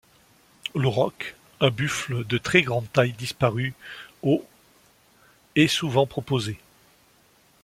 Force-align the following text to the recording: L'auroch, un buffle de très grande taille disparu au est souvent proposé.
L'auroch, 0.73 1.13
un 1.59 1.69
buffle 1.69 2.25
de 2.25 2.39
très 2.39 2.63
grande 2.63 2.91
taille 2.91 3.11
disparu 3.13 3.75
au 4.23 4.43
est 5.55 5.67
souvent 5.67 6.07
proposé. 6.07 6.57